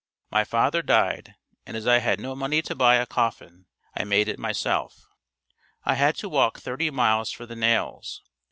[0.31, 4.27] My father died and as I had no money to buy a coffin, I made
[4.27, 5.05] it myself.
[5.83, 8.23] I had to walk thirty miles for the nails.